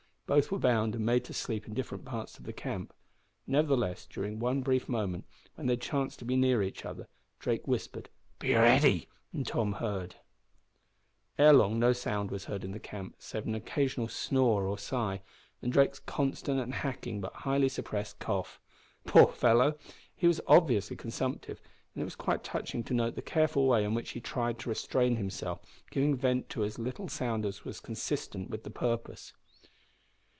[0.27, 2.93] Both were bound and made to sleep in different parts of the camp.
[3.47, 8.07] Nevertheless, during one brief moment, when they chanced to be near each other, Drake whispered,
[8.39, 10.21] "Be ready!" and Tom heard him.
[11.37, 15.21] Ere long no sound was heard in the camp save an occasional snore or sigh,
[15.61, 18.61] and Drake's constant and hacking, but highly suppressed, cough.
[19.05, 19.77] Poor fellow!
[20.15, 21.59] He was obviously consumptive,
[21.93, 24.69] and it was quite touching to note the careful way in which he tried to
[24.69, 25.59] restrain himself,
[25.89, 29.33] giving vent to as little sound as was consistent with his purpose.